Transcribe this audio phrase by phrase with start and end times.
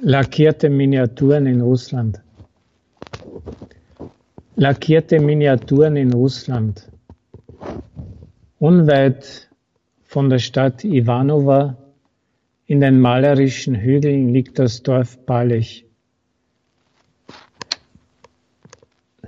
[0.00, 2.22] Lackierte Miniaturen in Russland.
[4.54, 6.88] Lackierte Miniaturen in Russland.
[8.58, 9.50] Unweit
[10.04, 11.76] von der Stadt Ivanova
[12.66, 15.84] in den malerischen Hügeln liegt das Dorf Balich.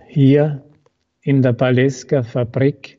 [0.06, 0.62] Hier
[1.20, 2.98] in der Baleska Fabrik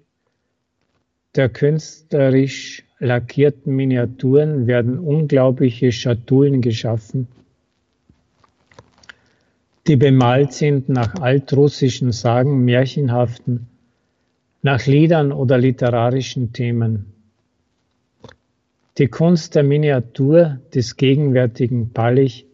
[1.35, 7.27] der künstlerisch lackierten Miniaturen werden unglaubliche Schatullen geschaffen,
[9.87, 13.67] die bemalt sind nach altrussischen Sagen, märchenhaften,
[14.61, 17.13] nach Liedern oder literarischen Themen.
[18.97, 22.45] Die Kunst der Miniatur des gegenwärtigen Palich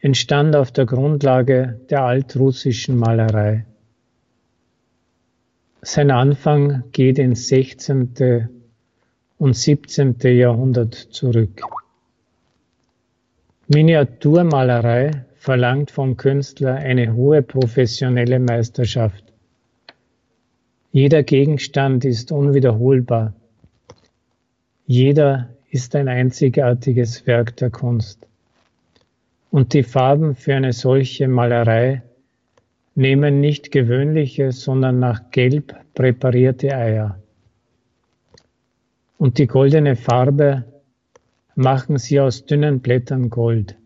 [0.00, 3.66] entstand auf der Grundlage der altrussischen Malerei.
[5.82, 8.48] Sein Anfang geht ins 16.
[9.38, 10.16] und 17.
[10.20, 11.62] Jahrhundert zurück.
[13.68, 19.24] Miniaturmalerei verlangt vom Künstler eine hohe professionelle Meisterschaft.
[20.92, 23.34] Jeder Gegenstand ist unwiederholbar.
[24.86, 28.26] Jeder ist ein einzigartiges Werk der Kunst.
[29.50, 32.02] Und die Farben für eine solche Malerei
[32.94, 37.18] nehmen nicht gewöhnliche, sondern nach Gelb präparierte Eier.
[39.18, 40.64] Und die goldene Farbe
[41.54, 43.76] machen sie aus dünnen Blättern Gold.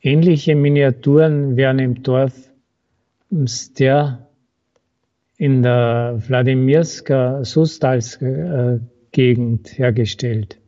[0.00, 2.32] Ähnliche Miniaturen werden im Dorf
[3.30, 4.26] Mster
[5.36, 8.80] in der Wladimirska Sustalska
[9.12, 10.58] Gegend hergestellt.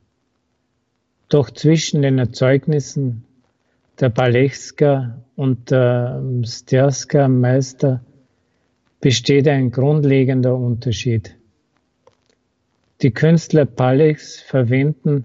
[1.28, 3.24] Doch zwischen den Erzeugnissen
[3.98, 8.02] der Balechska und der Sterska Meister
[9.00, 11.36] besteht ein grundlegender Unterschied.
[13.02, 15.24] Die Künstler Palechs verwenden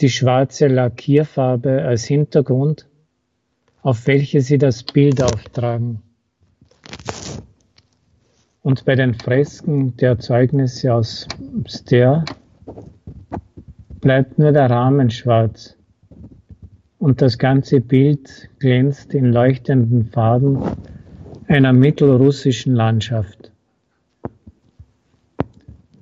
[0.00, 2.88] die schwarze Lackierfarbe als Hintergrund,
[3.82, 6.02] auf welche sie das Bild auftragen.
[8.62, 11.28] Und bei den Fresken der Zeugnisse aus
[11.68, 12.24] Ster
[14.00, 15.76] bleibt nur der Rahmen schwarz
[16.98, 20.62] und das ganze Bild glänzt in leuchtenden Farben
[21.48, 23.52] einer mittelrussischen Landschaft.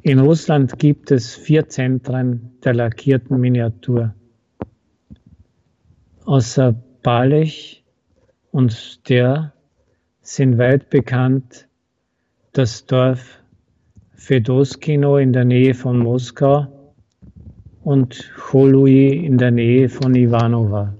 [0.03, 4.15] In Russland gibt es vier Zentren der lackierten Miniatur.
[6.25, 7.85] Außer Balech
[8.51, 9.53] und Ster
[10.21, 11.69] sind weit bekannt
[12.53, 13.41] das Dorf
[14.15, 16.67] Fedoskino in der Nähe von Moskau
[17.83, 20.95] und Cholui in der Nähe von Ivanova.